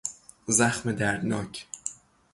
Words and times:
زخم 0.47 0.91
دردناک 0.91 1.67